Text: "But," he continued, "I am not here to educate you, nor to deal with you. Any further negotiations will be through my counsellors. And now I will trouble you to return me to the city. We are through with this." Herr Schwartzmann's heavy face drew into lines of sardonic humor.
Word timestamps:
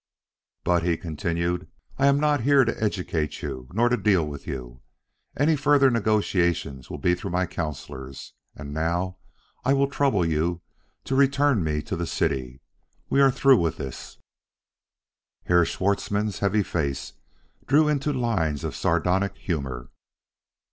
"But," 0.63 0.81
he 0.81 0.97
continued, 0.97 1.67
"I 1.99 2.07
am 2.07 2.19
not 2.19 2.41
here 2.41 2.65
to 2.65 2.83
educate 2.83 3.43
you, 3.43 3.69
nor 3.71 3.87
to 3.87 3.95
deal 3.97 4.25
with 4.25 4.47
you. 4.47 4.81
Any 5.37 5.55
further 5.55 5.91
negotiations 5.91 6.89
will 6.89 6.97
be 6.97 7.13
through 7.13 7.29
my 7.29 7.45
counsellors. 7.45 8.33
And 8.55 8.73
now 8.73 9.17
I 9.63 9.73
will 9.73 9.85
trouble 9.87 10.25
you 10.25 10.63
to 11.03 11.13
return 11.13 11.63
me 11.63 11.83
to 11.83 11.95
the 11.95 12.07
city. 12.07 12.61
We 13.11 13.21
are 13.21 13.29
through 13.29 13.59
with 13.59 13.77
this." 13.77 14.17
Herr 15.43 15.63
Schwartzmann's 15.65 16.39
heavy 16.39 16.63
face 16.63 17.13
drew 17.67 17.87
into 17.87 18.11
lines 18.11 18.63
of 18.63 18.75
sardonic 18.75 19.37
humor. 19.37 19.91